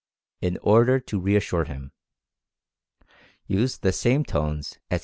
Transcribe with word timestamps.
in 0.41 0.57
order 0.63 0.99
to 0.99 1.19
reassure 1.19 1.65
him. 1.65 1.91
Use 3.45 3.77
the 3.77 3.93
same 3.93 4.25
tones, 4.25 4.79
etc. 4.89 4.99